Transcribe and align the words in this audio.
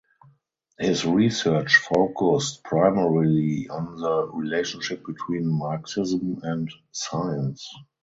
His 0.79 1.05
research 1.05 1.75
focused 1.75 2.63
primarily 2.63 3.67
on 3.69 3.97
the 3.97 4.27
relationship 4.29 5.05
between 5.05 5.45
Marxism 5.45 6.39
and 6.41 6.73
science. 6.91 7.69